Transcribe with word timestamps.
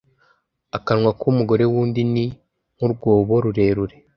Akanwa 0.77 1.11
k’umugore 1.19 1.63
w’undi 1.71 2.01
ni 2.13 2.25
nk’urwobo 2.75 3.33
rurerure 3.43 3.95